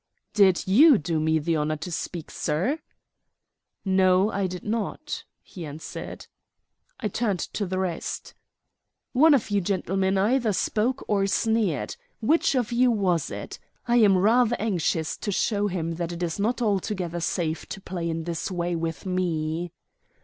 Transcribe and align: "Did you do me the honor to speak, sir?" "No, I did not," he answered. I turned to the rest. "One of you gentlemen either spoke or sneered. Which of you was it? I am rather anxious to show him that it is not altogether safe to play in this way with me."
"Did 0.33 0.65
you 0.65 0.97
do 0.97 1.19
me 1.19 1.37
the 1.37 1.55
honor 1.57 1.75
to 1.77 1.91
speak, 1.91 2.31
sir?" 2.31 2.79
"No, 3.85 4.31
I 4.31 4.47
did 4.47 4.63
not," 4.63 5.25
he 5.43 5.63
answered. 5.63 6.25
I 6.99 7.07
turned 7.07 7.39
to 7.41 7.67
the 7.67 7.77
rest. 7.77 8.33
"One 9.13 9.35
of 9.35 9.51
you 9.51 9.61
gentlemen 9.61 10.17
either 10.17 10.53
spoke 10.53 11.05
or 11.07 11.27
sneered. 11.27 11.95
Which 12.19 12.55
of 12.55 12.71
you 12.71 12.89
was 12.89 13.29
it? 13.29 13.59
I 13.87 13.97
am 13.97 14.17
rather 14.17 14.55
anxious 14.57 15.15
to 15.17 15.31
show 15.31 15.67
him 15.67 15.91
that 15.97 16.11
it 16.11 16.23
is 16.23 16.39
not 16.39 16.63
altogether 16.63 17.19
safe 17.19 17.67
to 17.67 17.79
play 17.79 18.09
in 18.09 18.23
this 18.23 18.49
way 18.49 18.75
with 18.75 19.05
me." 19.05 19.71